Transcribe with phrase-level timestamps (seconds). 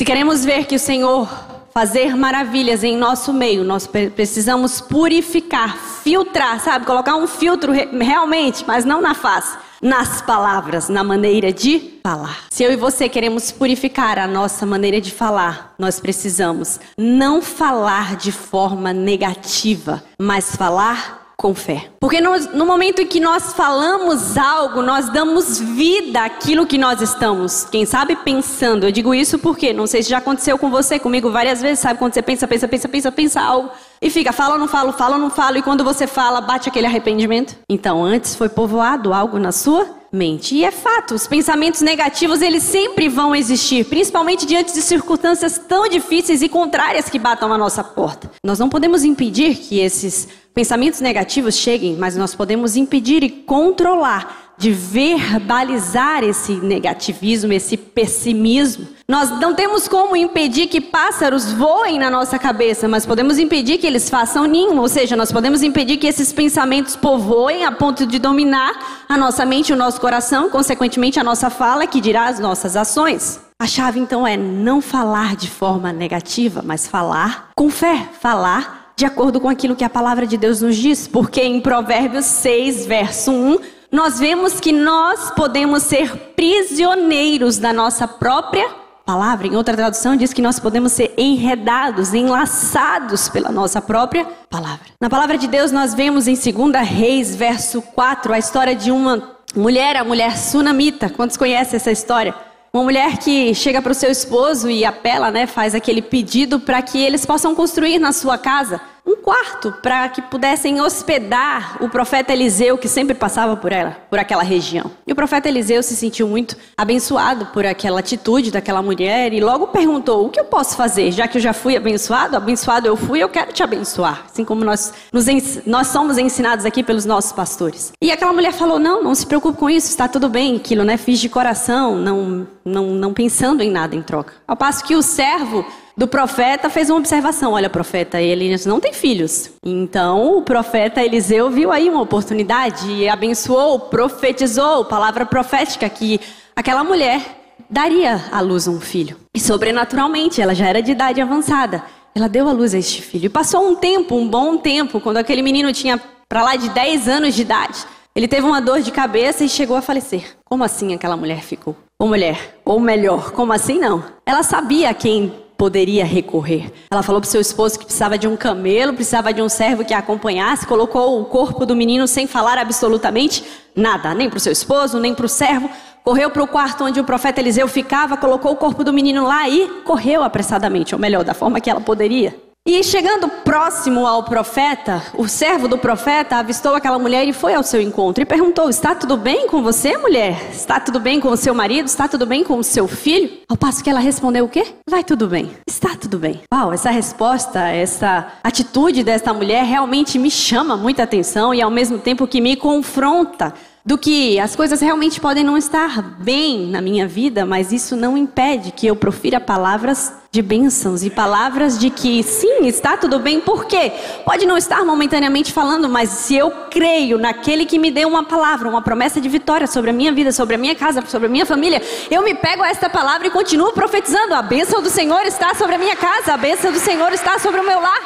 [0.00, 1.28] Se queremos ver que o Senhor
[1.74, 6.86] fazer maravilhas em nosso meio, nós precisamos purificar, filtrar, sabe?
[6.86, 12.46] Colocar um filtro realmente, mas não na face, nas palavras, na maneira de falar.
[12.48, 18.16] Se eu e você queremos purificar a nossa maneira de falar, nós precisamos não falar
[18.16, 21.86] de forma negativa, mas falar com fé.
[21.98, 27.00] Porque no, no, momento em que nós falamos algo, nós damos vida àquilo que nós
[27.00, 28.84] estamos, quem sabe, pensando.
[28.84, 31.98] Eu digo isso porque, não sei se já aconteceu com você, comigo várias vezes, sabe?
[31.98, 33.70] Quando você pensa, pensa, pensa, pensa, pensa algo.
[34.02, 35.56] E fica, fala, não falo, fala, não falo.
[35.56, 37.56] E quando você fala, bate aquele arrependimento.
[37.70, 40.54] Então, antes foi povoado algo na sua mente.
[40.54, 45.88] E é fato, os pensamentos negativos, eles sempre vão existir, principalmente diante de circunstâncias tão
[45.88, 48.30] difíceis e contrárias que batam à nossa porta.
[48.44, 54.49] Nós não podemos impedir que esses pensamentos negativos cheguem, mas nós podemos impedir e controlar
[54.60, 58.86] de verbalizar esse negativismo, esse pessimismo.
[59.08, 63.86] Nós não temos como impedir que pássaros voem na nossa cabeça, mas podemos impedir que
[63.86, 68.18] eles façam ninho, ou seja, nós podemos impedir que esses pensamentos povoem a ponto de
[68.18, 72.76] dominar a nossa mente, o nosso coração, consequentemente a nossa fala, que dirá as nossas
[72.76, 73.40] ações.
[73.58, 79.06] A chave então é não falar de forma negativa, mas falar com fé, falar de
[79.06, 83.32] acordo com aquilo que a palavra de Deus nos diz, porque em Provérbios 6, verso
[83.32, 88.68] 1, nós vemos que nós podemos ser prisioneiros da nossa própria
[89.04, 89.48] palavra.
[89.48, 94.86] Em outra tradução, diz que nós podemos ser enredados, enlaçados pela nossa própria palavra.
[95.00, 99.36] Na palavra de Deus, nós vemos em 2 Reis, verso 4, a história de uma
[99.56, 101.10] mulher, a mulher sunamita.
[101.10, 102.32] Quantos conhecem essa história?
[102.72, 106.80] Uma mulher que chega para o seu esposo e apela, né, faz aquele pedido para
[106.80, 112.32] que eles possam construir na sua casa um quarto para que pudessem hospedar o profeta
[112.32, 114.90] Eliseu, que sempre passava por ela, por aquela região.
[115.06, 119.68] E o profeta Eliseu se sentiu muito abençoado por aquela atitude daquela mulher e logo
[119.68, 121.12] perguntou: O que eu posso fazer?
[121.12, 124.24] Já que eu já fui abençoado, abençoado eu fui, eu quero te abençoar.
[124.30, 125.26] Assim como nós, nos,
[125.66, 127.92] nós somos ensinados aqui pelos nossos pastores.
[128.02, 130.56] E aquela mulher falou: Não, não se preocupe com isso, está tudo bem.
[130.56, 130.96] Aquilo, né?
[130.96, 134.34] Fiz de coração, não, não, não pensando em nada em troca.
[134.46, 135.64] Ao passo que o servo
[136.00, 139.50] do profeta fez uma observação: olha, profeta, ele não tem filhos.
[139.62, 146.18] Então o profeta Eliseu viu aí uma oportunidade e abençoou, profetizou, palavra profética que
[146.56, 147.20] aquela mulher
[147.68, 149.18] daria à luz um filho.
[149.36, 151.84] E sobrenaturalmente, ela já era de idade avançada.
[152.14, 153.26] Ela deu à luz a este filho.
[153.26, 157.08] E passou um tempo, um bom tempo, quando aquele menino tinha para lá de 10
[157.08, 157.84] anos de idade.
[158.16, 160.34] Ele teve uma dor de cabeça e chegou a falecer.
[160.46, 161.76] Como assim aquela mulher ficou?
[161.98, 164.02] Ou mulher, ou melhor, como assim não?
[164.24, 166.72] Ela sabia quem poderia recorrer.
[166.90, 169.92] Ela falou para seu esposo que precisava de um camelo, precisava de um servo que
[169.92, 173.44] a acompanhasse, colocou o corpo do menino sem falar absolutamente
[173.76, 175.68] nada, nem para o seu esposo, nem para o servo.
[176.02, 179.46] Correu para o quarto onde o profeta Eliseu ficava, colocou o corpo do menino lá
[179.50, 182.49] e correu apressadamente, ou melhor, da forma que ela poderia.
[182.72, 187.64] E chegando próximo ao profeta, o servo do profeta avistou aquela mulher e foi ao
[187.64, 190.50] seu encontro e perguntou: Está tudo bem com você, mulher?
[190.52, 191.86] Está tudo bem com o seu marido?
[191.86, 193.28] Está tudo bem com o seu filho?
[193.48, 194.64] Ao passo que ela respondeu: O quê?
[194.88, 195.50] Vai tudo bem.
[195.66, 196.42] Está tudo bem.
[196.54, 201.98] Uau, essa resposta, essa atitude desta mulher realmente me chama muita atenção e ao mesmo
[201.98, 203.52] tempo que me confronta
[203.84, 208.16] do que as coisas realmente podem não estar bem na minha vida, mas isso não
[208.16, 213.40] impede que eu profira palavras de bênçãos e palavras de que sim, está tudo bem,
[213.40, 213.90] por quê?
[214.24, 218.68] Pode não estar momentaneamente falando, mas se eu creio naquele que me deu uma palavra,
[218.68, 221.44] uma promessa de vitória sobre a minha vida, sobre a minha casa, sobre a minha
[221.44, 225.52] família, eu me pego a esta palavra e continuo profetizando: a bênção do Senhor está
[225.54, 228.00] sobre a minha casa, a bênção do Senhor está sobre o meu lar.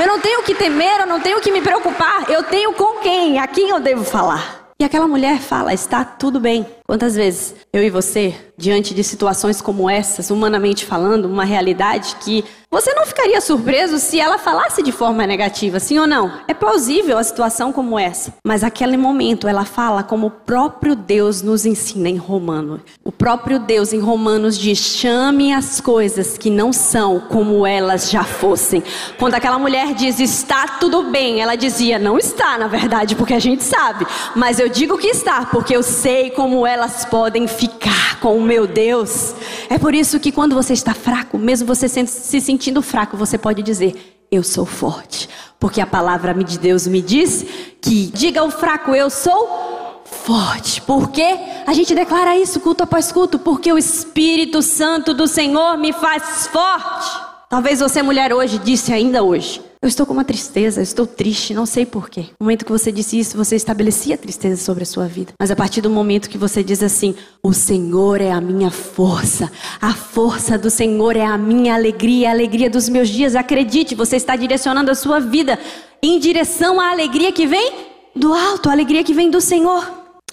[0.00, 3.38] Eu não tenho que temer, eu não tenho que me preocupar, eu tenho com quem,
[3.38, 4.55] a quem eu devo falar.
[4.78, 6.66] E aquela mulher fala: está tudo bem.
[6.86, 12.44] Quantas vezes eu e você, diante de situações como essas, humanamente falando, uma realidade que
[12.70, 16.30] você não ficaria surpreso se ela falasse de forma negativa, sim ou não?
[16.46, 21.42] É plausível a situação como essa, mas aquele momento ela fala como o próprio Deus
[21.42, 22.80] nos ensina em Romano.
[23.04, 28.24] O próprio Deus em Romanos diz: chame as coisas que não são como elas já
[28.24, 28.82] fossem.
[29.16, 33.40] Quando aquela mulher diz está tudo bem, ela dizia: não está, na verdade, porque a
[33.40, 38.36] gente sabe, mas eu digo que está, porque eu sei como elas podem ficar com
[38.36, 39.34] o meu Deus.
[39.68, 43.62] É por isso que quando você está fraco, mesmo você se sentindo fraco, você pode
[43.62, 45.28] dizer: Eu sou forte.
[45.58, 47.44] Porque a palavra de Deus me diz
[47.80, 50.82] que diga ao fraco: Eu sou forte.
[50.82, 51.26] Porque
[51.66, 53.38] a gente declara isso culto após culto?
[53.38, 57.26] Porque o Espírito Santo do Senhor me faz forte.
[57.48, 61.52] Talvez você, mulher, hoje, disse ainda hoje: Eu estou com uma tristeza, eu estou triste,
[61.52, 62.26] não sei porquê.
[62.40, 65.34] No momento que você disse isso, você estabelecia tristeza sobre a sua vida.
[65.38, 69.50] Mas a partir do momento que você diz assim: O Senhor é a minha força,
[69.80, 73.36] a força do Senhor é a minha alegria, a alegria dos meus dias.
[73.36, 75.58] Acredite, você está direcionando a sua vida
[76.02, 77.72] em direção à alegria que vem
[78.14, 79.86] do alto, a alegria que vem do Senhor.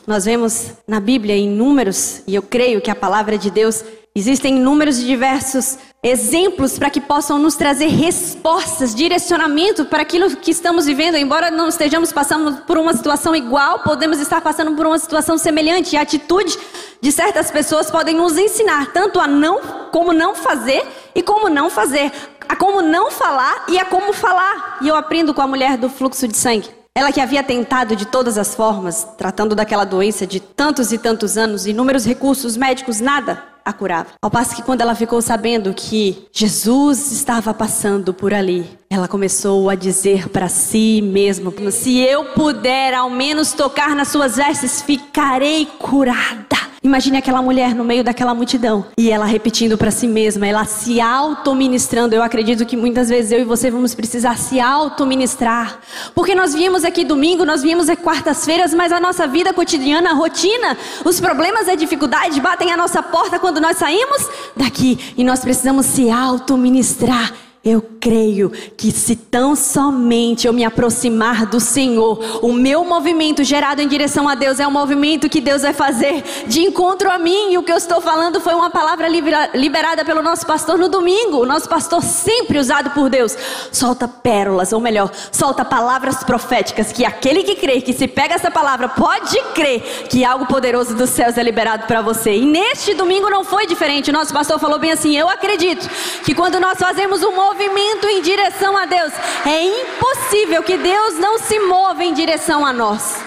[0.08, 3.84] Nós vemos na Bíblia em números, e eu creio que a palavra de Deus
[4.16, 10.52] Existem inúmeros e diversos exemplos para que possam nos trazer respostas, direcionamento para aquilo que
[10.52, 11.16] estamos vivendo.
[11.16, 15.96] Embora não estejamos passando por uma situação igual, podemos estar passando por uma situação semelhante.
[15.96, 16.60] E a atitude
[17.00, 19.62] de certas pessoas podem nos ensinar tanto a não,
[19.92, 20.86] como não fazer
[21.16, 22.12] e como não fazer,
[22.50, 24.80] a como não falar e a como falar.
[24.82, 26.70] E eu aprendo com a mulher do fluxo de sangue.
[26.94, 31.38] Ela que havia tentado de todas as formas, tratando daquela doença de tantos e tantos
[31.38, 34.10] anos, inúmeros recursos médicos, nada a curava.
[34.22, 39.70] Ao passo que quando ela ficou sabendo que Jesus estava passando por ali, ela começou
[39.70, 45.66] a dizer para si mesma: se eu puder ao menos tocar nas suas vestes, ficarei
[45.66, 46.63] curada.
[46.84, 51.00] Imagine aquela mulher no meio daquela multidão e ela repetindo para si mesma, ela se
[51.00, 52.14] auto-ministrando.
[52.14, 55.80] Eu acredito que muitas vezes eu e você vamos precisar se auto-ministrar.
[56.14, 60.14] Porque nós viemos aqui domingo, nós viemos aqui quartas-feiras, mas a nossa vida cotidiana, a
[60.14, 65.24] rotina, os problemas e a dificuldade batem a nossa porta quando nós saímos daqui e
[65.24, 67.32] nós precisamos se auto-ministrar
[67.66, 73.82] eu creio que se tão somente eu me aproximar do Senhor, o meu movimento gerado
[73.82, 77.54] em direção a Deus é um movimento que Deus vai fazer de encontro a mim.
[77.54, 81.38] E o que eu estou falando foi uma palavra liberada pelo nosso pastor no domingo.
[81.38, 83.34] O nosso pastor sempre usado por Deus
[83.72, 88.52] solta pérolas, ou melhor, solta palavras proféticas que aquele que crê, que se pega essa
[88.52, 92.36] palavra, pode crer que algo poderoso dos céus é liberado para você.
[92.36, 94.10] E neste domingo não foi diferente.
[94.10, 95.90] O nosso pastor falou bem assim: "Eu acredito
[96.26, 99.14] que quando nós fazemos um movimento movimento em direção a Deus.
[99.46, 103.24] É impossível que Deus não se mova em direção a nós.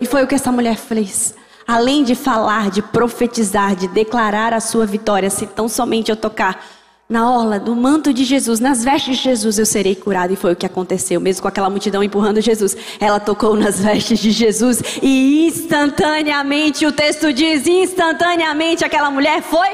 [0.00, 1.34] E foi o que essa mulher fez.
[1.66, 6.64] Além de falar, de profetizar, de declarar a sua vitória, se tão somente eu tocar
[7.08, 10.32] na orla do manto de Jesus, nas vestes de Jesus, eu serei curada.
[10.32, 12.76] E foi o que aconteceu, mesmo com aquela multidão empurrando Jesus.
[12.98, 19.68] Ela tocou nas vestes de Jesus e instantaneamente, o texto diz: instantaneamente aquela mulher foi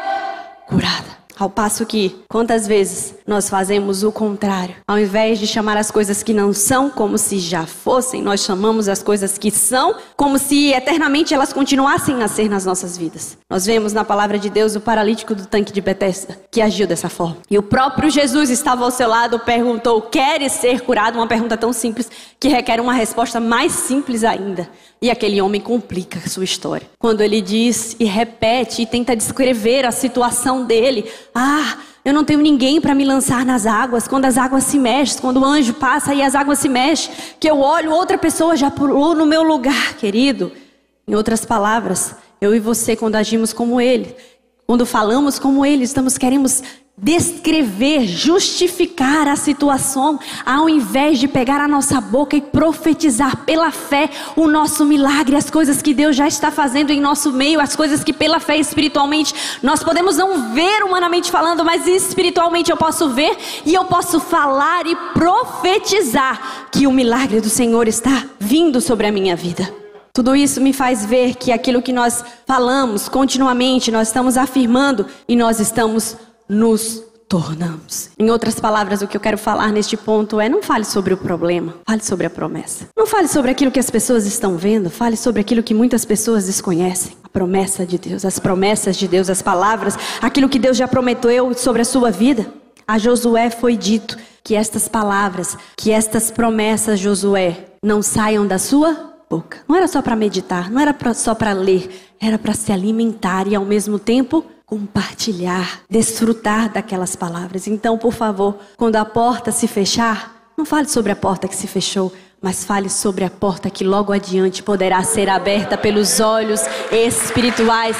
[0.66, 1.16] curada.
[1.38, 4.76] Ao passo que, quantas vezes nós fazemos o contrário?
[4.86, 8.88] Ao invés de chamar as coisas que não são como se já fossem, nós chamamos
[8.88, 13.36] as coisas que são como se eternamente elas continuassem a ser nas nossas vidas.
[13.50, 17.08] Nós vemos na palavra de Deus o paralítico do tanque de Betesda que agiu dessa
[17.08, 17.38] forma.
[17.50, 21.72] E o próprio Jesus estava ao seu lado, perguntou: "Queres ser curado?" Uma pergunta tão
[21.72, 24.68] simples que requer uma resposta mais simples ainda.
[25.00, 26.88] E aquele homem complica a sua história.
[26.98, 31.76] Quando ele diz e repete e tenta descrever a situação dele, ah,
[32.06, 34.06] eu não tenho ninguém para me lançar nas águas.
[34.06, 37.50] Quando as águas se mexem, quando o anjo passa e as águas se mexem, que
[37.50, 40.52] eu olho, outra pessoa já pulou no meu lugar, querido.
[41.08, 44.14] Em outras palavras, eu e você, quando agimos como ele,
[44.68, 46.62] quando falamos como ele, estamos queremos
[46.98, 54.08] descrever, justificar a situação, ao invés de pegar a nossa boca e profetizar pela fé
[54.34, 58.02] o nosso milagre, as coisas que Deus já está fazendo em nosso meio, as coisas
[58.02, 63.36] que pela fé espiritualmente nós podemos não ver humanamente falando, mas espiritualmente eu posso ver
[63.66, 69.12] e eu posso falar e profetizar que o milagre do Senhor está vindo sobre a
[69.12, 69.70] minha vida.
[70.14, 75.36] Tudo isso me faz ver que aquilo que nós falamos continuamente, nós estamos afirmando e
[75.36, 76.16] nós estamos
[76.48, 78.10] nos tornamos.
[78.18, 81.16] Em outras palavras, o que eu quero falar neste ponto é: não fale sobre o
[81.16, 82.88] problema, fale sobre a promessa.
[82.96, 86.46] Não fale sobre aquilo que as pessoas estão vendo, fale sobre aquilo que muitas pessoas
[86.46, 87.16] desconhecem.
[87.22, 91.52] A promessa de Deus, as promessas de Deus, as palavras, aquilo que Deus já prometeu
[91.54, 92.46] sobre a sua vida.
[92.86, 99.14] A Josué foi dito que estas palavras, que estas promessas, Josué, não saiam da sua
[99.28, 99.58] boca.
[99.68, 103.56] Não era só para meditar, não era só para ler, era para se alimentar e
[103.56, 107.68] ao mesmo tempo compartilhar, desfrutar daquelas palavras.
[107.68, 111.68] Então, por favor, quando a porta se fechar, não fale sobre a porta que se
[111.68, 117.96] fechou, mas fale sobre a porta que logo adiante poderá ser aberta pelos olhos espirituais.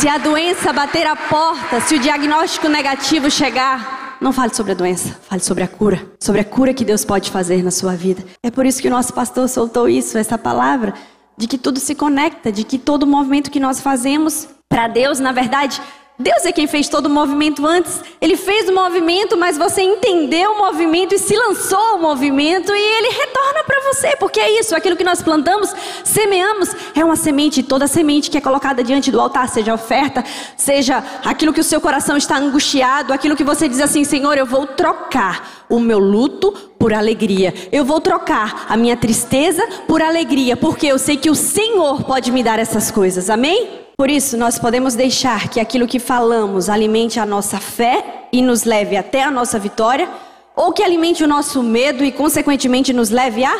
[0.00, 4.74] Se a doença bater a porta, se o diagnóstico negativo chegar, não fale sobre a
[4.74, 8.24] doença, fale sobre a cura, sobre a cura que Deus pode fazer na sua vida.
[8.42, 10.94] É por isso que o nosso pastor soltou isso, essa palavra,
[11.36, 15.32] de que tudo se conecta, de que todo movimento que nós fazemos para Deus, na
[15.32, 15.80] verdade,
[16.20, 18.02] Deus é quem fez todo o movimento antes.
[18.20, 22.78] Ele fez o movimento, mas você entendeu o movimento e se lançou o movimento e
[22.78, 25.74] ele retorna para você, porque é isso, aquilo que nós plantamos,
[26.04, 30.22] semeamos, é uma semente, toda semente que é colocada diante do altar, seja oferta,
[30.58, 34.44] seja aquilo que o seu coração está angustiado, aquilo que você diz assim, Senhor, eu
[34.44, 37.54] vou trocar o meu luto por alegria.
[37.72, 42.30] Eu vou trocar a minha tristeza por alegria, porque eu sei que o Senhor pode
[42.30, 43.30] me dar essas coisas.
[43.30, 43.89] Amém?
[44.00, 48.64] Por isso, nós podemos deixar que aquilo que falamos alimente a nossa fé e nos
[48.64, 50.08] leve até a nossa vitória,
[50.56, 53.54] ou que alimente o nosso medo e, consequentemente, nos leve a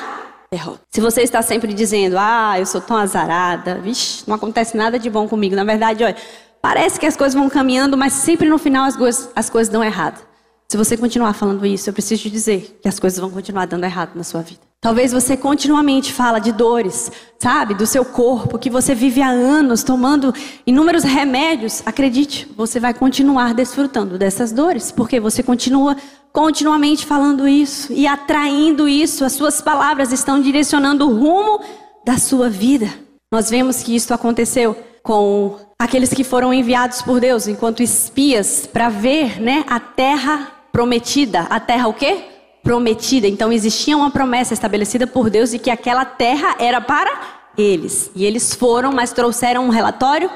[0.51, 0.81] derrota.
[0.89, 5.11] Se você está sempre dizendo, ah, eu sou tão azarada, vixe, não acontece nada de
[5.11, 5.55] bom comigo.
[5.55, 6.17] Na verdade, olha,
[6.63, 9.85] parece que as coisas vão caminhando, mas sempre no final as coisas, as coisas dão
[9.85, 10.27] errado.
[10.71, 13.85] Se você continuar falando isso, eu preciso te dizer que as coisas vão continuar dando
[13.85, 14.70] errado na sua vida.
[14.83, 19.83] Talvez você continuamente fala de dores, sabe, do seu corpo, que você vive há anos
[19.83, 20.33] tomando
[20.67, 21.83] inúmeros remédios.
[21.85, 25.99] Acredite, você vai continuar desfrutando dessas dores, porque você continua
[26.33, 29.23] continuamente falando isso e atraindo isso.
[29.23, 31.61] As suas palavras estão direcionando o rumo
[32.03, 32.89] da sua vida.
[33.31, 38.89] Nós vemos que isso aconteceu com aqueles que foram enviados por Deus enquanto espias para
[38.89, 41.41] ver, né, a terra prometida.
[41.51, 42.30] A terra o quê?
[42.63, 43.27] Prometida.
[43.27, 47.11] Então existia uma promessa estabelecida por Deus de que aquela terra era para
[47.57, 48.11] eles.
[48.15, 50.31] E eles foram, mas trouxeram um relatório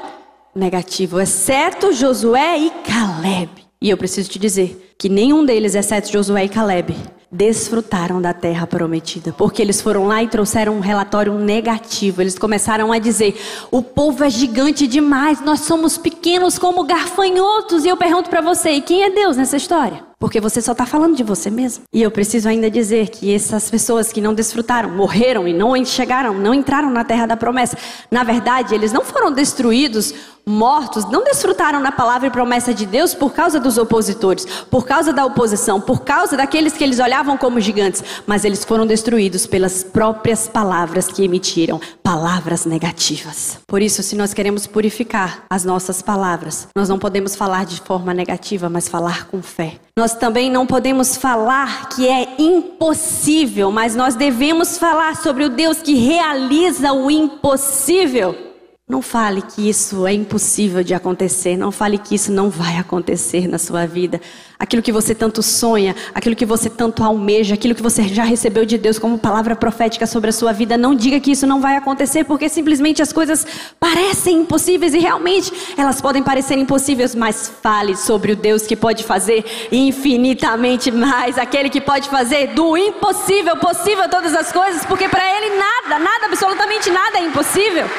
[0.53, 3.49] negativo, exceto Josué e Caleb.
[3.81, 6.95] E eu preciso te dizer que nenhum deles, exceto Josué e Caleb,
[7.31, 12.21] desfrutaram da terra prometida, porque eles foram lá e trouxeram um relatório negativo.
[12.21, 13.35] Eles começaram a dizer:
[13.69, 17.83] "O povo é gigante demais, nós somos pequenos como garfanhotos".
[17.83, 20.03] E eu pergunto para você, e quem é Deus nessa história?
[20.19, 21.83] Porque você só está falando de você mesmo.
[21.93, 26.33] E eu preciso ainda dizer que essas pessoas que não desfrutaram, morreram e não chegaram,
[26.33, 27.77] não entraram na terra da promessa.
[28.09, 30.13] Na verdade, eles não foram destruídos,
[30.45, 35.11] mortos, não desfrutaram da palavra e promessa de Deus por causa dos opositores, por causa
[35.11, 38.03] da oposição, por causa daqueles que eles olhavam como gigantes.
[38.25, 43.59] Mas eles foram destruídos pelas próprias palavras que emitiram palavras negativas.
[43.67, 48.13] Por isso, se nós queremos purificar as nossas palavras, nós não podemos falar de forma
[48.13, 49.79] negativa, mas falar com fé.
[49.97, 55.81] Nós também não podemos falar que é impossível, mas nós devemos falar sobre o Deus
[55.81, 58.44] que realiza o impossível.
[58.87, 63.47] Não fale que isso é impossível de acontecer, não fale que isso não vai acontecer
[63.47, 64.21] na sua vida.
[64.59, 68.63] Aquilo que você tanto sonha, aquilo que você tanto almeja, aquilo que você já recebeu
[68.63, 71.75] de Deus como palavra profética sobre a sua vida, não diga que isso não vai
[71.75, 73.47] acontecer, porque simplesmente as coisas
[73.79, 79.03] parecem impossíveis e realmente elas podem parecer impossíveis, mas fale sobre o Deus que pode
[79.03, 85.25] fazer infinitamente mais, aquele que pode fazer do impossível possível todas as coisas, porque para
[85.37, 87.89] ele nada, nada, absolutamente nada é impossível.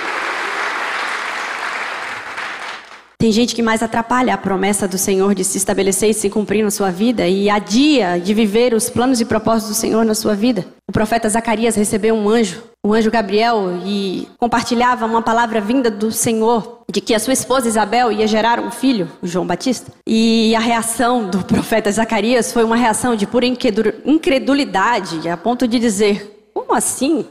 [3.18, 6.62] Tem gente que mais atrapalha a promessa do Senhor de se estabelecer e se cumprir
[6.62, 10.34] na sua vida e adia de viver os planos e propósitos do Senhor na sua
[10.34, 10.66] vida.
[10.86, 16.12] O profeta Zacarias recebeu um anjo, o anjo Gabriel, e compartilhava uma palavra vinda do
[16.12, 19.90] Senhor de que a sua esposa Isabel ia gerar um filho, o João Batista.
[20.06, 25.78] E a reação do profeta Zacarias foi uma reação de pura incredulidade, a ponto de
[25.78, 27.24] dizer: Como assim?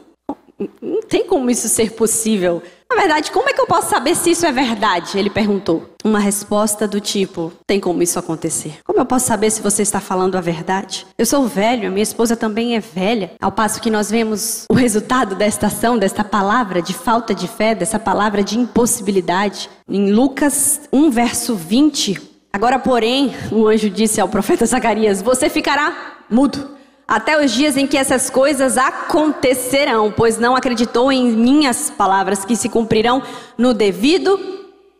[0.81, 2.61] Não tem como isso ser possível.
[2.89, 5.17] Na verdade, como é que eu posso saber se isso é verdade?
[5.17, 5.89] Ele perguntou.
[6.03, 8.77] Uma resposta do tipo: tem como isso acontecer?
[8.83, 11.05] Como eu posso saber se você está falando a verdade?
[11.17, 13.31] Eu sou velho, minha esposa também é velha.
[13.41, 17.73] Ao passo que nós vemos o resultado desta ação, desta palavra de falta de fé,
[17.73, 19.69] dessa palavra de impossibilidade.
[19.89, 22.21] Em Lucas 1, verso 20.
[22.53, 26.74] Agora, porém, o anjo disse ao profeta Zacarias: Você ficará mudo
[27.07, 32.55] até os dias em que essas coisas acontecerão, pois não acreditou em minhas palavras que
[32.55, 33.21] se cumprirão
[33.57, 34.37] no devido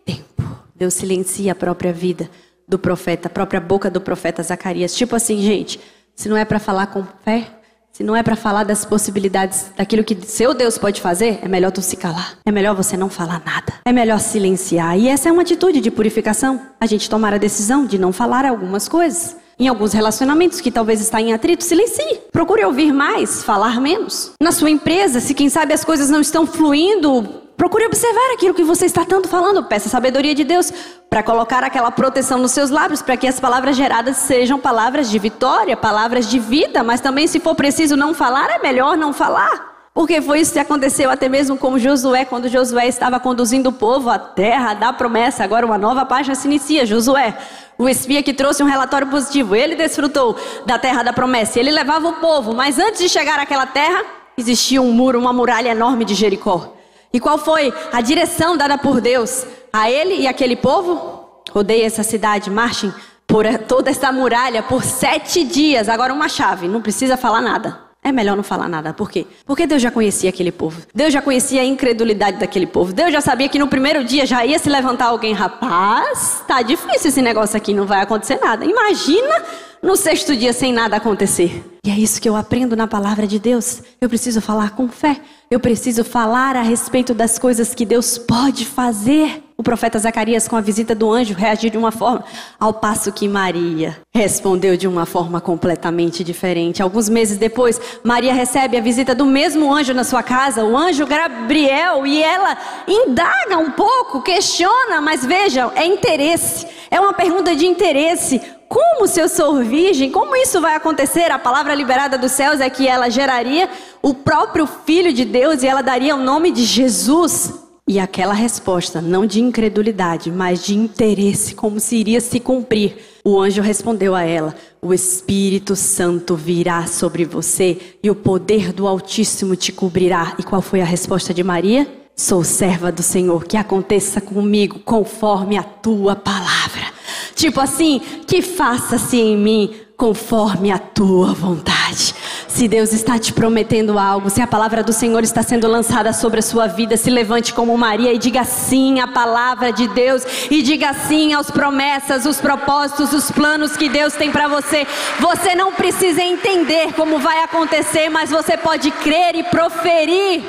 [0.05, 0.43] tempo.
[0.75, 2.29] Deus silencia a própria vida
[2.67, 4.95] do profeta, a própria boca do profeta Zacarias.
[4.95, 5.79] Tipo assim, gente,
[6.15, 7.47] se não é para falar com fé,
[7.91, 11.71] se não é para falar das possibilidades daquilo que seu Deus pode fazer, é melhor
[11.71, 12.37] tu se calar.
[12.45, 13.73] É melhor você não falar nada.
[13.85, 14.97] É melhor silenciar.
[14.97, 16.61] E essa é uma atitude de purificação.
[16.77, 19.37] A gente tomar a decisão de não falar algumas coisas.
[19.57, 22.19] Em alguns relacionamentos que talvez está em atrito, silencie.
[22.31, 24.33] Procure ouvir mais, falar menos.
[24.41, 27.23] Na sua empresa, se quem sabe as coisas não estão fluindo,
[27.55, 29.63] procure observar aquilo que você está tanto falando.
[29.63, 30.73] Peça sabedoria de Deus
[31.09, 35.17] para colocar aquela proteção nos seus lábios, para que as palavras geradas sejam palavras de
[35.17, 39.74] vitória, palavras de vida, mas também se for preciso não falar, é melhor não falar.
[39.95, 44.09] Porque foi isso que aconteceu até mesmo com Josué, quando Josué estava conduzindo o povo
[44.09, 45.41] à terra da promessa.
[45.41, 46.85] Agora uma nova página se inicia.
[46.85, 47.33] Josué,
[47.77, 50.35] o espia que trouxe um relatório positivo, ele desfrutou
[50.65, 51.61] da terra da promessa.
[51.61, 54.03] Ele levava o povo, mas antes de chegar àquela terra,
[54.37, 56.73] existia um muro, uma muralha enorme de Jericó.
[57.13, 61.23] E qual foi a direção dada por Deus a ele e aquele povo?
[61.51, 62.93] rodeiem essa cidade, marchem
[63.25, 65.87] por toda essa muralha por sete dias.
[65.87, 67.84] Agora uma chave, não precisa falar nada.
[68.05, 68.93] É melhor não falar nada.
[68.93, 69.25] Por quê?
[69.47, 70.79] Porque Deus já conhecia aquele povo.
[70.93, 72.93] Deus já conhecia a incredulidade daquele povo.
[72.93, 75.33] Deus já sabia que no primeiro dia já ia se levantar alguém.
[75.33, 78.63] Rapaz, tá difícil esse negócio aqui, não vai acontecer nada.
[78.63, 79.43] Imagina
[79.81, 81.63] no sexto dia sem nada acontecer.
[81.83, 83.81] E é isso que eu aprendo na palavra de Deus.
[83.99, 85.19] Eu preciso falar com fé.
[85.49, 89.44] Eu preciso falar a respeito das coisas que Deus pode fazer.
[89.57, 92.25] O profeta Zacarias, com a visita do anjo, reagiu de uma forma,
[92.59, 96.83] ao passo que Maria respondeu de uma forma completamente diferente.
[96.83, 101.07] Alguns meses depois, Maria recebe a visita do mesmo anjo na sua casa, o anjo
[101.07, 106.67] Gabriel, e ela indaga um pouco, questiona, mas veja, é interesse.
[106.91, 108.41] É uma pergunta de interesse.
[108.67, 111.31] Como se eu sou virgem, como isso vai acontecer?
[111.31, 113.69] A palavra liberada dos céus é que ela geraria
[114.01, 117.64] o próprio Filho de Deus e ela daria o nome de Jesus.
[117.87, 122.97] E aquela resposta, não de incredulidade, mas de interesse, como se iria se cumprir.
[123.23, 128.87] O anjo respondeu a ela: O Espírito Santo virá sobre você e o poder do
[128.87, 130.33] Altíssimo te cobrirá.
[130.39, 131.87] E qual foi a resposta de Maria?
[132.15, 136.91] Sou serva do Senhor, que aconteça comigo conforme a tua palavra.
[137.35, 142.15] Tipo assim, que faça-se em mim conforme a tua vontade.
[142.55, 146.39] Se Deus está te prometendo algo, se a palavra do Senhor está sendo lançada sobre
[146.39, 150.61] a sua vida, se levante como Maria e diga sim à palavra de Deus e
[150.61, 154.87] diga sim às promessas, os propósitos, os planos que Deus tem para você.
[155.19, 160.41] Você não precisa entender como vai acontecer, mas você pode crer e proferir.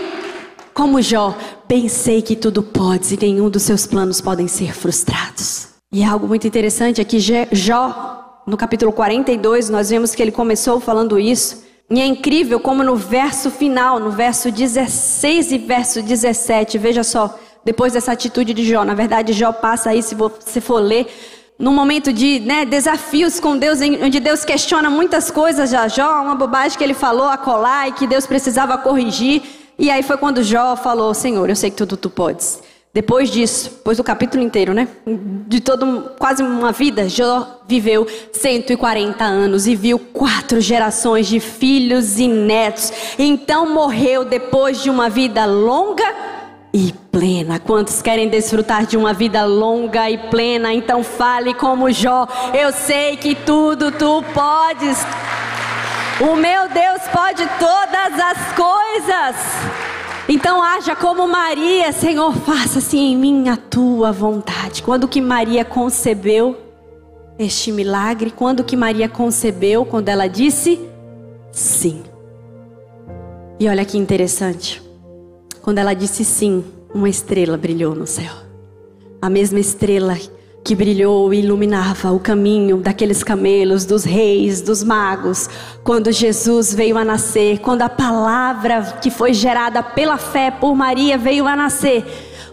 [0.72, 1.36] Como Jó,
[1.66, 5.70] bem sei que tudo pode e nenhum dos seus planos podem ser frustrados.
[5.92, 7.18] E é algo muito interessante é que
[7.50, 11.65] Jó, no capítulo 42, nós vemos que ele começou falando isso.
[11.88, 17.38] E é incrível como no verso final, no verso 16 e verso 17, veja só,
[17.64, 21.06] depois dessa atitude de Jó, na verdade Jó passa aí, se você for ler,
[21.58, 25.88] num momento de né, desafios com Deus, onde Deus questiona muitas coisas já.
[25.88, 29.42] Jó, uma bobagem que ele falou a colar e que Deus precisava corrigir.
[29.78, 32.62] E aí foi quando Jó falou: Senhor, eu sei que tudo tu podes.
[32.96, 34.88] Depois disso, depois do capítulo inteiro, né?
[35.46, 42.18] De todo, quase uma vida, Jó viveu 140 anos e viu quatro gerações de filhos
[42.18, 42.90] e netos.
[43.18, 46.10] Então morreu depois de uma vida longa
[46.72, 47.58] e plena.
[47.58, 50.72] Quantos querem desfrutar de uma vida longa e plena?
[50.72, 52.26] Então fale como Jó.
[52.54, 55.04] Eu sei que tudo tu podes.
[56.18, 59.85] O meu Deus pode todas as coisas.
[60.28, 64.82] Então haja como Maria, Senhor, faça-se em mim a tua vontade.
[64.82, 66.56] Quando que Maria concebeu
[67.39, 68.32] este milagre?
[68.32, 69.84] Quando que Maria concebeu?
[69.84, 70.80] Quando ela disse
[71.52, 72.02] sim.
[73.60, 74.82] E olha que interessante.
[75.62, 78.32] Quando ela disse sim, uma estrela brilhou no céu.
[79.23, 80.17] A mesma estrela
[80.66, 85.48] que brilhou e iluminava o caminho daqueles camelos, dos reis, dos magos,
[85.84, 91.16] quando Jesus veio a nascer, quando a palavra que foi gerada pela fé por Maria
[91.16, 92.04] veio a nascer.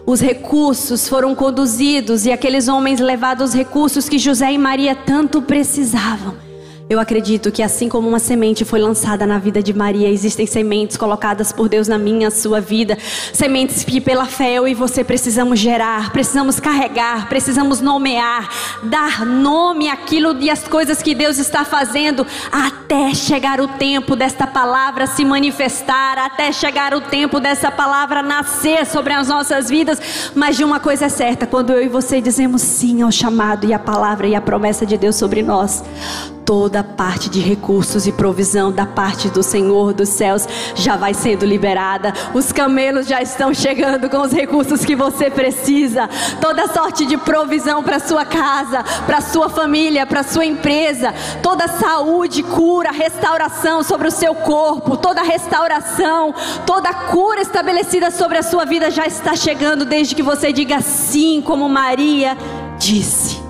[0.06, 5.42] Os recursos foram conduzidos e aqueles homens levaram os recursos que José e Maria tanto
[5.42, 6.43] precisavam.
[6.86, 10.98] Eu acredito que assim como uma semente foi lançada na vida de Maria, existem sementes
[10.98, 12.98] colocadas por Deus na minha, sua vida,
[13.32, 18.50] sementes que pela fé eu e você precisamos gerar, precisamos carregar, precisamos nomear,
[18.82, 24.46] dar nome àquilo e às coisas que Deus está fazendo até chegar o tempo desta
[24.46, 30.30] palavra se manifestar, até chegar o tempo dessa palavra nascer sobre as nossas vidas.
[30.34, 33.72] Mas de uma coisa é certa, quando eu e você dizemos sim ao chamado e
[33.72, 35.82] à palavra e à promessa de Deus sobre nós,
[36.44, 41.44] toda parte de recursos e provisão da parte do Senhor dos céus já vai sendo
[41.46, 42.12] liberada.
[42.34, 46.08] Os camelos já estão chegando com os recursos que você precisa.
[46.40, 51.14] Toda sorte de provisão para sua casa, para sua família, para sua empresa.
[51.42, 56.34] Toda saúde, cura, restauração sobre o seu corpo, toda restauração,
[56.66, 61.42] toda cura estabelecida sobre a sua vida já está chegando desde que você diga sim,
[61.42, 62.36] como Maria
[62.78, 63.42] disse.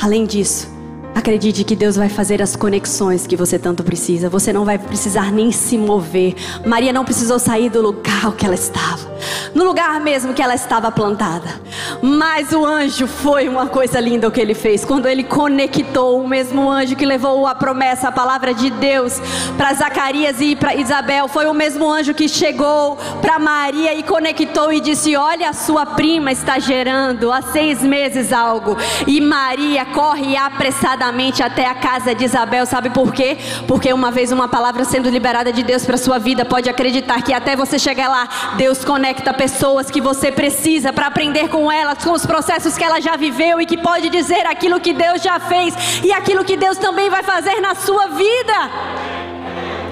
[0.00, 0.75] Além disso,
[1.16, 4.28] Acredite que Deus vai fazer as conexões que você tanto precisa.
[4.28, 6.34] Você não vai precisar nem se mover.
[6.66, 9.16] Maria não precisou sair do lugar que ela estava.
[9.54, 11.58] No lugar mesmo que ela estava plantada.
[12.02, 14.84] Mas o anjo foi uma coisa linda o que ele fez.
[14.84, 19.18] Quando ele conectou o mesmo anjo que levou a promessa, a palavra de Deus
[19.56, 21.28] para Zacarias e para Isabel.
[21.28, 25.86] Foi o mesmo anjo que chegou para Maria e conectou e disse: Olha, a sua
[25.86, 28.76] prima está gerando há seis meses algo.
[29.06, 31.05] E Maria corre apressadamente
[31.42, 32.66] até a casa de Isabel.
[32.66, 33.36] Sabe por quê?
[33.66, 37.32] Porque uma vez uma palavra sendo liberada de Deus para sua vida, pode acreditar que
[37.32, 42.12] até você chegar lá, Deus conecta pessoas que você precisa para aprender com elas, com
[42.12, 45.74] os processos que ela já viveu e que pode dizer aquilo que Deus já fez
[46.02, 48.70] e aquilo que Deus também vai fazer na sua vida.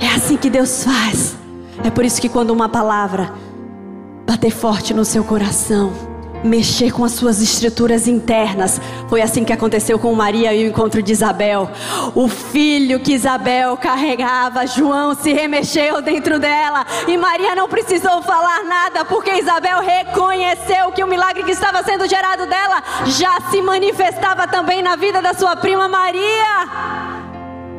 [0.00, 1.36] É assim que Deus faz.
[1.84, 3.32] É por isso que quando uma palavra
[4.26, 6.13] bater forte no seu coração,
[6.44, 8.80] mexer com as suas estruturas internas.
[9.08, 11.70] Foi assim que aconteceu com Maria e o encontro de Isabel.
[12.14, 16.86] O filho que Isabel carregava, João, se remexeu dentro dela.
[17.08, 22.06] E Maria não precisou falar nada, porque Isabel reconheceu que o milagre que estava sendo
[22.06, 27.24] gerado dela já se manifestava também na vida da sua prima Maria.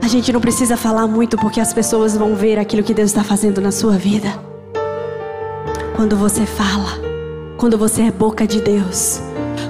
[0.02, 3.24] A gente não precisa falar muito, porque as pessoas vão ver aquilo que Deus está
[3.24, 4.28] fazendo na sua vida.
[5.96, 7.05] Quando você fala
[7.58, 9.22] quando você é boca de Deus,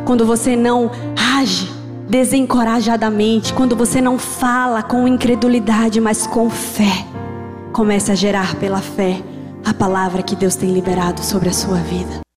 [0.05, 0.91] quando você não
[1.37, 1.69] age
[2.09, 7.05] desencorajadamente, quando você não fala com incredulidade, mas com fé,
[7.71, 9.21] comece a gerar pela fé
[9.63, 12.24] a palavra que Deus tem liberado sobre a sua vida.